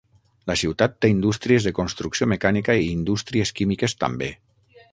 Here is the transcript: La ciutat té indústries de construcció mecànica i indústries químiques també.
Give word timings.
La 0.51 0.53
ciutat 0.61 0.95
té 1.05 1.11
indústries 1.15 1.67
de 1.67 1.73
construcció 1.81 2.29
mecànica 2.33 2.77
i 2.85 2.89
indústries 2.95 3.53
químiques 3.61 3.95
també. 4.05 4.35